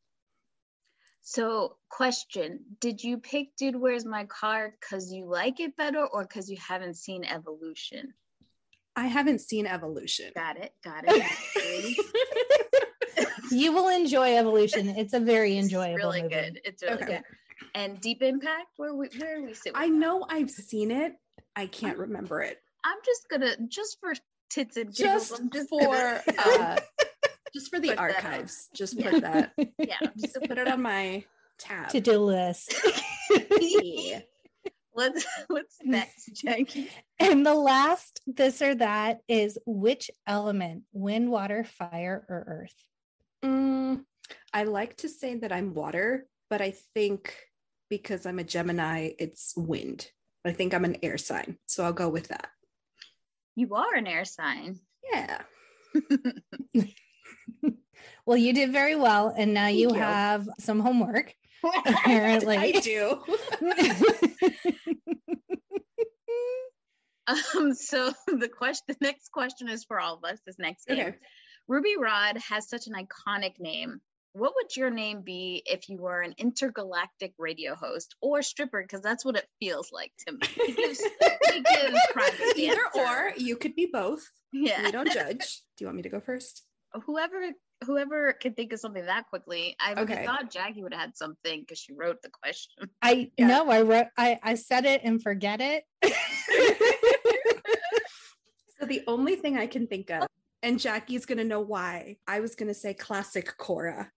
So, 1.22 1.76
question 1.88 2.60
Did 2.80 3.02
you 3.04 3.18
pick 3.18 3.54
Dude, 3.56 3.76
Where's 3.76 4.04
My 4.04 4.24
Car 4.24 4.74
because 4.80 5.12
you 5.12 5.26
like 5.26 5.60
it 5.60 5.76
better 5.76 6.04
or 6.04 6.22
because 6.22 6.50
you 6.50 6.56
haven't 6.66 6.96
seen 6.96 7.24
Evolution? 7.24 8.14
I 8.96 9.06
haven't 9.06 9.40
seen 9.40 9.66
Evolution. 9.66 10.32
Got 10.34 10.56
it. 10.56 10.72
Got 10.82 11.04
it. 11.06 11.96
You 13.50 13.72
will 13.72 13.88
enjoy 13.88 14.36
evolution. 14.38 14.88
It's 14.96 15.12
a 15.12 15.20
very 15.20 15.58
It's 15.58 15.64
enjoyable. 15.66 15.96
really 15.96 16.22
movie. 16.22 16.34
good. 16.34 16.60
It's 16.64 16.82
really 16.82 16.94
Okay. 16.94 17.06
good. 17.16 17.22
And 17.74 18.00
Deep 18.00 18.22
Impact, 18.22 18.66
where 18.76 18.94
we 18.94 19.08
where 19.18 19.40
we 19.42 19.54
sit. 19.54 19.72
with 19.72 19.82
I 19.82 19.86
that? 19.88 19.94
know 19.94 20.26
I've 20.28 20.50
seen 20.50 20.90
it. 20.90 21.12
I 21.56 21.66
can't 21.66 21.98
remember 21.98 22.42
it. 22.42 22.58
I'm 22.84 22.98
just 23.04 23.28
gonna 23.30 23.56
just 23.68 23.98
for 24.00 24.12
tits 24.50 24.76
and 24.76 24.94
giggles. 24.94 25.30
Just 25.30 25.40
I'm 25.40 25.50
just 25.50 25.68
for 25.70 25.80
gonna- 25.80 26.22
uh 26.38 26.76
just 27.54 27.70
for 27.70 27.80
the 27.80 27.88
Put 27.88 27.96
that 27.96 28.02
on. 28.02 28.10
archives. 28.14 28.68
Just 28.74 28.94
Yeah. 28.94 29.10
put 29.10 29.22
that. 29.22 29.52
yeah. 29.78 29.98
Just 30.18 30.34
put 30.46 30.58
it 30.58 30.68
on 30.68 30.82
my 30.82 31.24
tab. 31.58 31.88
To-do 31.90 32.18
list. 32.18 32.74
Yeah. 33.60 34.20
What's 34.94 35.24
what's 35.46 35.78
next, 35.82 36.26
Jackie? 36.34 36.90
And 37.18 37.46
the 37.46 37.54
last 37.54 38.20
this 38.26 38.60
or 38.60 38.74
that 38.74 39.20
is 39.28 39.58
which 39.64 40.10
element? 40.26 40.82
Wind, 40.92 41.30
water, 41.30 41.64
fire, 41.64 42.26
or 42.28 42.44
earth? 42.46 42.74
Mm, 43.42 44.04
I 44.52 44.64
like 44.64 44.98
to 44.98 45.08
say 45.08 45.36
that 45.36 45.50
I'm 45.52 45.72
water, 45.72 46.26
but 46.50 46.60
I 46.60 46.74
think 46.94 47.34
because 47.92 48.24
I'm 48.24 48.38
a 48.38 48.44
Gemini, 48.44 49.10
it's 49.18 49.52
wind. 49.54 50.10
I 50.46 50.52
think 50.52 50.72
I'm 50.72 50.86
an 50.86 50.96
air 51.02 51.18
sign. 51.18 51.58
So 51.66 51.84
I'll 51.84 51.92
go 51.92 52.08
with 52.08 52.28
that. 52.28 52.48
You 53.54 53.74
are 53.74 53.94
an 53.94 54.06
air 54.06 54.24
sign. 54.24 54.80
Yeah. 55.12 55.42
Well, 58.24 58.36
you 58.36 58.52
did 58.52 58.72
very 58.72 58.94
well. 58.94 59.34
And 59.36 59.52
now 59.52 59.66
you, 59.66 59.88
you. 59.88 59.94
have 59.94 60.48
some 60.60 60.80
homework. 60.80 61.34
Apparently. 61.86 62.56
I 62.56 62.72
do. 62.72 63.20
Um, 67.28 67.72
so 67.72 68.12
the 68.26 68.48
question, 68.48 68.84
the 68.88 68.96
next 69.00 69.30
question 69.30 69.68
is 69.68 69.84
for 69.84 70.00
all 70.00 70.16
of 70.16 70.24
us. 70.24 70.40
This 70.44 70.58
next 70.58 70.86
game, 70.86 70.98
Okay. 70.98 71.16
Ruby 71.68 71.94
Rod 71.96 72.36
has 72.48 72.68
such 72.68 72.88
an 72.88 72.94
iconic 72.94 73.60
name. 73.60 74.00
What 74.34 74.54
would 74.56 74.74
your 74.76 74.90
name 74.90 75.20
be 75.20 75.62
if 75.66 75.88
you 75.90 75.98
were 75.98 76.22
an 76.22 76.34
intergalactic 76.38 77.34
radio 77.38 77.74
host 77.74 78.14
or 78.22 78.40
stripper? 78.40 78.80
Because 78.82 79.02
that's 79.02 79.24
what 79.26 79.36
it 79.36 79.46
feels 79.60 79.90
like 79.92 80.10
to 80.26 80.32
me. 80.32 80.38
He 80.66 80.72
gives, 80.72 81.02
he 81.52 81.60
gives 81.60 81.98
Either 82.56 82.80
or, 82.94 83.32
you 83.36 83.56
could 83.56 83.74
be 83.74 83.90
both. 83.92 84.22
yeah. 84.52 84.82
We 84.84 84.90
don't 84.92 85.12
judge. 85.12 85.62
Do 85.76 85.82
you 85.84 85.86
want 85.86 85.96
me 85.96 86.02
to 86.02 86.08
go 86.08 86.20
first? 86.20 86.62
Whoever 87.04 87.40
whoever 87.84 88.32
could 88.34 88.54
think 88.54 88.72
of 88.72 88.78
something 88.78 89.04
that 89.06 89.26
quickly. 89.28 89.74
I 89.80 89.94
Okay. 90.00 90.24
thought 90.24 90.50
Jackie 90.52 90.82
would 90.84 90.94
have 90.94 91.00
had 91.02 91.16
something 91.16 91.60
because 91.60 91.78
she 91.80 91.92
wrote 91.92 92.22
the 92.22 92.30
question. 92.30 92.88
I 93.02 93.32
Yeah. 93.36 93.48
know 93.48 93.68
I 93.70 93.82
wrote 93.82 94.06
I, 94.16 94.38
I 94.42 94.54
said 94.54 94.84
it 94.86 95.00
and 95.04 95.22
forget 95.22 95.60
it. 95.60 95.84
So 98.80 98.86
the 98.88 99.02
only 99.06 99.36
thing 99.36 99.56
I 99.56 99.68
can 99.68 99.86
think 99.86 100.10
of, 100.10 100.26
and 100.60 100.76
Jackie's 100.80 101.24
gonna 101.24 101.44
know 101.44 101.60
why, 101.60 102.16
I 102.26 102.40
was 102.40 102.56
gonna 102.56 102.74
say 102.74 102.94
classic 102.94 103.56
Cora. 103.56 104.10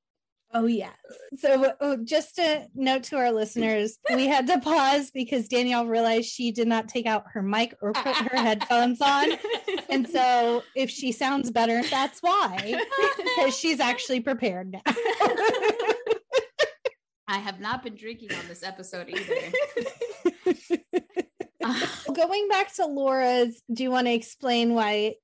Oh, 0.53 0.67
yes. 0.67 0.95
So, 1.37 1.73
oh, 1.81 1.97
just 1.97 2.39
a 2.39 2.67
note 2.75 3.03
to 3.05 3.17
our 3.17 3.31
listeners 3.31 3.97
we 4.13 4.27
had 4.27 4.47
to 4.47 4.59
pause 4.59 5.11
because 5.11 5.49
Danielle 5.49 5.85
realized 5.85 6.29
she 6.29 6.51
did 6.51 6.67
not 6.67 6.87
take 6.87 7.05
out 7.05 7.25
her 7.33 7.41
mic 7.41 7.75
or 7.81 7.91
put 7.91 8.15
her 8.15 8.37
headphones 8.41 9.01
on. 9.01 9.31
And 9.89 10.07
so, 10.07 10.63
if 10.75 10.89
she 10.89 11.11
sounds 11.11 11.51
better, 11.51 11.81
that's 11.89 12.19
why, 12.21 12.79
because 13.17 13.57
she's 13.57 13.79
actually 13.81 14.21
prepared 14.21 14.71
now. 14.71 14.81
I 17.27 17.39
have 17.39 17.59
not 17.59 17.83
been 17.83 17.95
drinking 17.95 18.33
on 18.33 18.47
this 18.47 18.63
episode 18.63 19.09
either. 19.09 19.35
Going 22.13 22.47
back 22.47 22.73
to 22.75 22.85
Laura's, 22.85 23.63
do 23.73 23.81
you 23.83 23.89
want 23.89 24.05
to 24.07 24.13
explain 24.13 24.73
why 24.75 25.15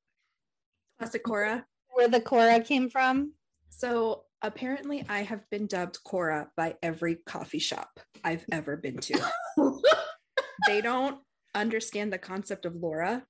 classic 0.98 1.24
Cora. 1.24 1.66
where 1.94 2.08
the 2.08 2.20
Cora 2.20 2.60
came 2.62 2.90
from? 2.90 3.34
So 3.70 4.24
apparently, 4.42 5.06
I 5.08 5.24
have 5.24 5.50
been 5.50 5.68
dubbed 5.68 6.00
Cora 6.04 6.50
by 6.56 6.76
every 6.82 7.18
coffee 7.26 7.60
shop 7.60 8.00
I've 8.24 8.46
ever 8.52 8.78
been 8.78 8.98
to. 8.98 9.32
they 10.68 10.82
don't 10.82 11.20
understand 11.56 12.12
the 12.12 12.18
concept 12.18 12.66
of 12.66 12.76
Laura. 12.76 13.24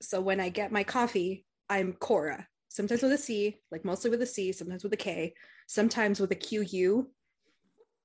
So 0.00 0.20
when 0.20 0.40
I 0.40 0.48
get 0.48 0.72
my 0.72 0.84
coffee, 0.84 1.44
I'm 1.68 1.92
Cora. 1.94 2.46
Sometimes 2.68 3.02
with 3.02 3.12
a 3.12 3.18
C, 3.18 3.58
like 3.70 3.84
mostly 3.84 4.10
with 4.10 4.22
a 4.22 4.26
C, 4.26 4.52
sometimes 4.52 4.82
with 4.82 4.92
a 4.92 4.96
K, 4.96 5.34
sometimes 5.66 6.20
with 6.20 6.32
a 6.32 6.36
QU, 6.36 7.06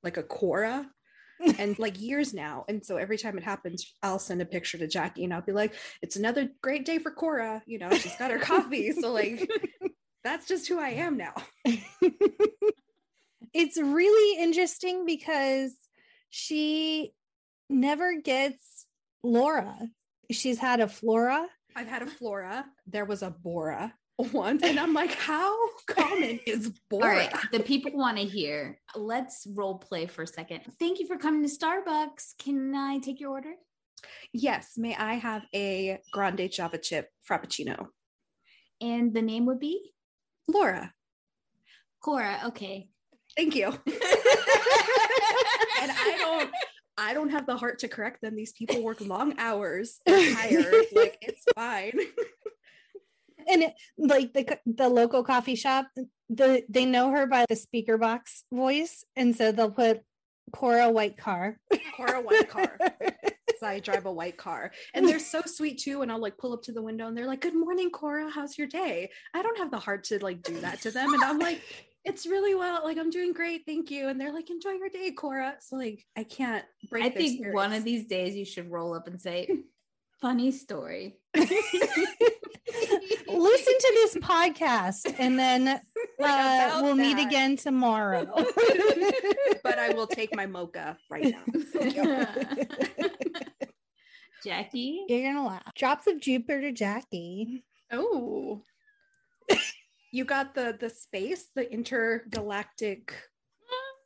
like 0.03 0.17
a 0.17 0.23
Cora. 0.23 0.89
and 1.59 1.77
like 1.77 2.01
years 2.01 2.33
now. 2.33 2.65
And 2.67 2.83
so 2.83 2.97
every 2.97 3.17
time 3.17 3.37
it 3.37 3.43
happens, 3.43 3.93
I'll 4.01 4.17
send 4.17 4.41
a 4.41 4.45
picture 4.45 4.79
to 4.79 4.87
Jackie 4.87 5.23
and 5.23 5.31
I'll 5.31 5.41
be 5.41 5.51
like, 5.51 5.75
it's 6.01 6.15
another 6.15 6.49
great 6.63 6.83
day 6.83 6.97
for 6.97 7.11
Cora. 7.11 7.61
You 7.67 7.77
know, 7.77 7.91
she's 7.91 8.15
got 8.15 8.31
her 8.31 8.39
coffee. 8.39 8.91
So 8.91 9.11
like 9.11 9.47
that's 10.23 10.47
just 10.47 10.67
who 10.67 10.79
I 10.79 10.89
am 10.89 11.17
now. 11.17 11.33
it's 13.53 13.77
really 13.77 14.41
interesting 14.41 15.05
because 15.05 15.73
she 16.29 17.13
never 17.69 18.19
gets 18.21 18.85
Laura. 19.23 19.77
She's 20.31 20.59
had 20.59 20.79
a 20.79 20.87
Flora. 20.87 21.47
I've 21.75 21.87
had 21.87 22.01
a 22.01 22.07
Flora. 22.07 22.65
There 22.85 23.05
was 23.05 23.21
a 23.21 23.31
Bora 23.31 23.93
once. 24.17 24.63
And 24.63 24.79
I'm 24.79 24.93
like, 24.93 25.13
how 25.13 25.55
common 25.87 26.39
is 26.45 26.71
Bora? 26.89 27.03
All 27.03 27.09
right, 27.09 27.33
the 27.51 27.59
people 27.59 27.91
want 27.93 28.17
to 28.17 28.23
hear. 28.23 28.79
Let's 28.95 29.47
role 29.53 29.77
play 29.77 30.07
for 30.07 30.23
a 30.23 30.27
second. 30.27 30.61
Thank 30.79 30.99
you 30.99 31.07
for 31.07 31.17
coming 31.17 31.47
to 31.47 31.49
Starbucks. 31.49 32.37
Can 32.39 32.73
I 32.75 32.99
take 32.99 33.19
your 33.19 33.31
order? 33.31 33.53
Yes. 34.33 34.73
May 34.77 34.95
I 34.95 35.15
have 35.15 35.45
a 35.53 35.99
grande 36.11 36.51
Java 36.51 36.77
chip 36.77 37.09
frappuccino? 37.29 37.87
And 38.81 39.13
the 39.13 39.21
name 39.21 39.45
would 39.45 39.59
be 39.59 39.93
Laura. 40.47 40.93
Cora. 42.01 42.41
Okay. 42.47 42.89
Thank 43.35 43.55
you. 43.55 43.67
and 43.67 43.75
I 45.91 46.15
don't 46.17 46.51
I 46.97 47.13
don't 47.13 47.29
have 47.29 47.45
the 47.45 47.55
heart 47.55 47.79
to 47.79 47.87
correct 47.87 48.21
them. 48.21 48.35
These 48.35 48.53
people 48.53 48.81
work 48.81 49.01
long 49.01 49.35
hours. 49.37 49.99
Tired. 50.07 50.73
like 50.93 51.17
it's 51.21 51.43
fine. 51.55 51.91
and 53.47 53.63
it, 53.63 53.73
like 53.97 54.33
the 54.33 54.57
the 54.65 54.89
local 54.89 55.23
coffee 55.23 55.55
shop 55.55 55.87
the 56.29 56.63
they 56.69 56.85
know 56.85 57.11
her 57.11 57.27
by 57.27 57.45
the 57.47 57.55
speaker 57.55 57.97
box 57.97 58.43
voice 58.51 59.05
and 59.15 59.35
so 59.35 59.51
they'll 59.51 59.71
put 59.71 60.01
Cora 60.53 60.89
white 60.89 61.17
car 61.17 61.57
Cora 61.95 62.21
white 62.21 62.49
car. 62.49 62.77
So 63.59 63.67
I 63.67 63.79
drive 63.79 64.05
a 64.05 64.11
white 64.11 64.37
car. 64.37 64.71
And 64.93 65.07
they're 65.07 65.19
so 65.19 65.41
sweet 65.45 65.79
too. 65.79 66.01
And 66.01 66.11
I'll 66.11 66.21
like 66.21 66.37
pull 66.37 66.53
up 66.53 66.63
to 66.63 66.71
the 66.71 66.81
window 66.81 67.07
and 67.07 67.17
they're 67.17 67.27
like, 67.27 67.41
Good 67.41 67.55
morning, 67.55 67.89
Cora. 67.89 68.29
How's 68.29 68.57
your 68.57 68.67
day? 68.67 69.09
I 69.33 69.41
don't 69.41 69.57
have 69.57 69.71
the 69.71 69.79
heart 69.79 70.03
to 70.05 70.23
like 70.23 70.41
do 70.43 70.59
that 70.61 70.81
to 70.81 70.91
them. 70.91 71.13
And 71.13 71.23
I'm 71.23 71.39
like, 71.39 71.61
it's 72.07 72.25
really 72.25 72.55
well. 72.55 72.81
Like 72.83 72.97
I'm 72.97 73.09
doing 73.09 73.33
great, 73.33 73.65
thank 73.65 73.91
you. 73.91 74.07
And 74.07 74.19
they're 74.19 74.33
like, 74.33 74.49
enjoy 74.49 74.71
your 74.71 74.89
day, 74.89 75.11
Cora. 75.11 75.55
So 75.59 75.75
like 75.75 76.05
I 76.15 76.23
can't 76.23 76.63
break. 76.89 77.03
I 77.03 77.09
their 77.09 77.17
think 77.17 77.53
one 77.53 77.73
of 77.73 77.83
these 77.83 78.07
days 78.07 78.35
you 78.35 78.45
should 78.45 78.71
roll 78.71 78.93
up 78.93 79.07
and 79.07 79.19
say, 79.19 79.49
"Funny 80.21 80.51
story." 80.51 81.17
listen 83.27 83.73
to 83.79 83.91
this 83.93 84.15
podcast 84.15 85.15
and 85.19 85.37
then 85.37 85.67
uh, 86.23 86.79
we'll 86.81 86.95
meet 86.95 87.19
again 87.19 87.55
tomorrow 87.55 88.25
but 89.63 89.77
I 89.77 89.93
will 89.93 90.07
take 90.07 90.35
my 90.35 90.45
mocha 90.45 90.97
right 91.09 91.35
now. 91.35 91.43
Thank 94.43 94.73
you. 94.73 95.05
Jackie. 95.05 95.05
you're 95.09 95.33
gonna 95.33 95.47
laugh 95.47 95.73
drops 95.75 96.07
of 96.07 96.19
jupiter 96.19 96.71
jackie 96.71 97.63
Oh. 97.91 98.63
You 100.11 100.23
got 100.23 100.55
the 100.55 100.75
the 100.79 100.89
space, 100.89 101.47
the 101.53 101.69
intergalactic 101.71 103.13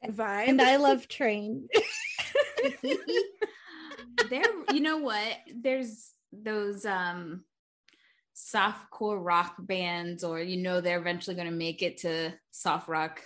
vibe. 0.05 0.47
and 0.49 0.59
i 0.61 0.77
love 0.77 1.07
train 1.19 1.67
there, 4.29 4.43
you 4.73 4.79
know 4.81 4.97
what? 4.97 5.37
There's 5.53 6.11
those 6.31 6.85
um 6.85 7.43
softcore 8.35 9.23
rock 9.23 9.55
bands 9.59 10.23
or 10.23 10.39
you 10.39 10.57
know 10.57 10.81
they're 10.81 10.99
eventually 10.99 11.35
going 11.35 11.49
to 11.49 11.53
make 11.55 11.81
it 11.83 11.97
to 11.97 12.33
soft 12.51 12.87
rock 12.87 13.21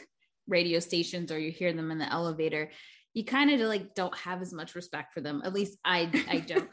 radio 0.47 0.79
stations 0.79 1.31
or 1.31 1.39
you 1.39 1.51
hear 1.51 1.71
them 1.73 1.91
in 1.91 1.99
the 1.99 2.11
elevator 2.11 2.71
you 3.13 3.23
kind 3.23 3.49
of 3.51 3.59
like 3.61 3.93
don't 3.95 4.17
have 4.17 4.41
as 4.41 4.51
much 4.51 4.75
respect 4.75 5.13
for 5.13 5.21
them 5.21 5.41
at 5.45 5.53
least 5.53 5.77
i 5.85 6.09
i 6.29 6.39
don't 6.39 6.69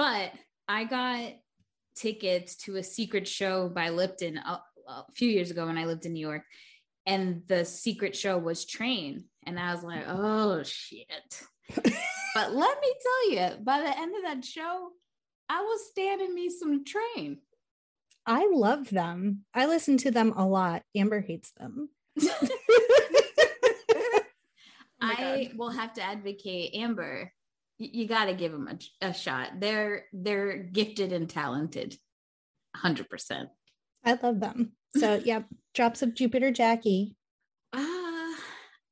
but 0.00 0.32
i 0.66 0.84
got 0.84 1.32
tickets 1.94 2.56
to 2.56 2.76
a 2.76 2.82
secret 2.82 3.28
show 3.28 3.68
by 3.68 3.90
lipton 3.90 4.38
a, 4.38 4.62
a 4.88 5.04
few 5.14 5.28
years 5.28 5.50
ago 5.50 5.66
when 5.66 5.76
i 5.76 5.84
lived 5.84 6.06
in 6.06 6.14
new 6.14 6.26
york 6.26 6.42
and 7.04 7.42
the 7.48 7.66
secret 7.66 8.16
show 8.16 8.38
was 8.38 8.64
train 8.64 9.24
and 9.44 9.60
i 9.60 9.74
was 9.74 9.84
like 9.84 10.02
oh 10.08 10.62
shit 10.62 11.42
but 11.74 12.54
let 12.54 12.78
me 12.80 12.94
tell 13.02 13.30
you 13.30 13.56
by 13.62 13.80
the 13.80 13.98
end 13.98 14.14
of 14.16 14.22
that 14.22 14.42
show 14.42 14.88
i 15.50 15.60
was 15.60 15.90
standing 15.90 16.34
me 16.34 16.48
some 16.48 16.84
train 16.84 17.38
I 18.26 18.48
love 18.52 18.90
them. 18.90 19.44
I 19.54 19.66
listen 19.66 19.96
to 19.98 20.10
them 20.10 20.34
a 20.36 20.46
lot. 20.46 20.82
Amber 20.94 21.20
hates 21.20 21.52
them. 21.52 21.88
oh 22.22 22.30
I 25.00 25.50
will 25.56 25.70
have 25.70 25.94
to 25.94 26.02
advocate 26.02 26.74
Amber. 26.74 27.32
You, 27.82 28.06
got 28.06 28.26
to 28.26 28.34
give 28.34 28.52
them 28.52 28.68
a, 28.68 29.06
a, 29.06 29.14
shot. 29.14 29.58
They're 29.58 30.04
they're 30.12 30.58
gifted 30.58 31.12
and 31.14 31.28
talented. 31.28 31.96
100%. 32.76 33.48
I 34.04 34.18
love 34.22 34.38
them. 34.38 34.72
So, 34.96 35.14
yeah, 35.24 35.42
drops 35.74 36.02
of 36.02 36.14
Jupiter 36.14 36.50
Jackie. 36.50 37.16
Uh 37.72 38.34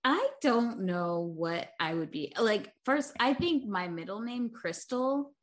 I 0.05 0.29
don't 0.41 0.81
know 0.81 1.21
what 1.21 1.69
I 1.79 1.93
would 1.93 2.11
be. 2.11 2.33
Like 2.41 2.73
first, 2.85 3.13
I 3.21 3.35
think 3.35 3.67
my 3.67 3.89
middle 3.89 4.21
name 4.21 4.49
Crystal 4.49 5.35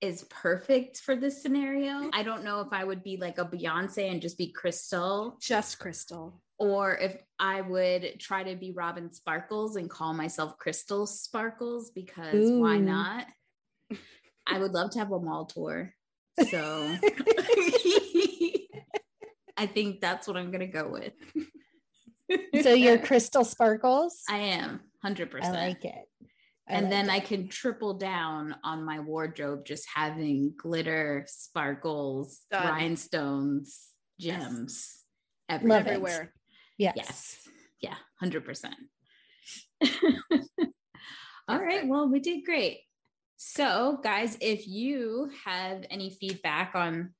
is 0.00 0.24
perfect 0.24 0.98
for 0.98 1.14
this 1.16 1.42
scenario. 1.42 2.10
I 2.12 2.22
don't 2.22 2.44
know 2.44 2.60
if 2.60 2.68
I 2.72 2.84
would 2.84 3.02
be 3.02 3.16
like 3.16 3.38
a 3.38 3.44
Beyonce 3.44 4.10
and 4.10 4.20
just 4.20 4.38
be 4.38 4.52
Crystal. 4.52 5.38
Just 5.40 5.78
Crystal. 5.78 6.42
Or 6.60 6.94
if 6.94 7.16
I 7.38 7.62
would 7.62 8.20
try 8.20 8.44
to 8.44 8.54
be 8.54 8.72
Robin 8.72 9.12
Sparkles 9.12 9.76
and 9.76 9.88
call 9.88 10.12
myself 10.12 10.58
Crystal 10.58 11.06
Sparkles 11.06 11.90
because 11.90 12.34
Ooh. 12.34 12.60
why 12.60 12.76
not? 12.76 13.26
I 14.46 14.58
would 14.58 14.72
love 14.72 14.90
to 14.90 14.98
have 14.98 15.10
a 15.10 15.18
mall 15.18 15.46
tour. 15.46 15.94
So 16.50 16.96
I 19.56 19.66
think 19.66 20.00
that's 20.00 20.28
what 20.28 20.36
I'm 20.36 20.50
going 20.50 20.60
to 20.60 20.66
go 20.66 20.88
with. 20.88 21.14
so 22.62 22.74
you're 22.74 22.98
Crystal 22.98 23.44
Sparkles? 23.44 24.22
I 24.28 24.36
am 24.36 24.80
100%. 25.04 25.42
I 25.42 25.50
like 25.50 25.84
it 25.84 26.04
and 26.70 26.84
like 26.84 26.90
then 26.90 27.04
it. 27.06 27.12
I 27.12 27.20
can 27.20 27.48
triple 27.48 27.94
down 27.94 28.54
on 28.62 28.84
my 28.84 29.00
wardrobe, 29.00 29.64
just 29.64 29.86
having 29.92 30.54
glitter, 30.56 31.24
sparkles, 31.28 32.40
Done. 32.50 32.66
rhinestones, 32.66 33.88
gems 34.18 35.04
yes. 35.48 35.48
everywhere. 35.48 35.78
everywhere. 35.78 36.32
Yes. 36.80 36.94
Yes. 36.96 37.48
Yeah, 37.82 37.96
100%. 38.22 38.72
All 41.48 41.58
right. 41.58 41.86
Well, 41.86 42.08
we 42.08 42.20
did 42.20 42.44
great. 42.44 42.80
So, 43.36 44.00
guys, 44.02 44.38
if 44.40 44.66
you 44.66 45.30
have 45.44 45.84
any 45.90 46.10
feedback 46.10 46.74
on 46.74 47.14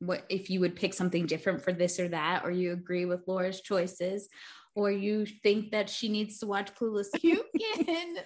what 0.00 0.24
if 0.28 0.50
you 0.50 0.60
would 0.60 0.76
pick 0.76 0.94
something 0.94 1.26
different 1.26 1.62
for 1.62 1.72
this 1.72 1.98
or 1.98 2.08
that, 2.08 2.44
or 2.44 2.50
you 2.50 2.72
agree 2.72 3.06
with 3.06 3.26
Laura's 3.26 3.62
choices, 3.62 4.28
or 4.74 4.90
you 4.90 5.24
think 5.24 5.70
that 5.70 5.88
she 5.88 6.08
needs 6.08 6.38
to 6.38 6.46
watch 6.46 6.74
Clueless, 6.74 7.08
you 7.22 7.44
can 7.84 8.16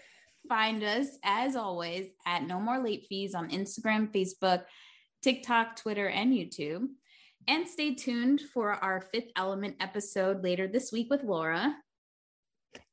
find 0.48 0.82
us 0.82 1.06
as 1.24 1.54
always 1.54 2.08
at 2.26 2.46
No 2.46 2.58
More 2.58 2.82
Late 2.82 3.06
Fees 3.08 3.34
on 3.34 3.50
Instagram, 3.50 4.12
Facebook, 4.12 4.64
TikTok, 5.22 5.76
Twitter, 5.76 6.08
and 6.08 6.32
YouTube. 6.32 6.88
And 7.48 7.66
stay 7.66 7.94
tuned 7.94 8.40
for 8.40 8.72
our 8.72 9.00
fifth 9.00 9.30
element 9.36 9.76
episode 9.80 10.42
later 10.44 10.68
this 10.68 10.92
week 10.92 11.10
with 11.10 11.24
Laura. 11.24 11.76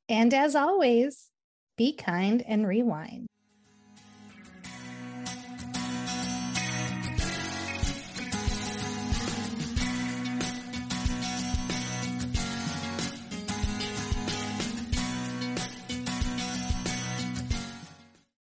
And 0.08 0.34
as 0.34 0.56
always, 0.56 1.28
be 1.76 1.94
kind 1.94 2.42
and 2.46 2.66
rewind. 2.66 3.29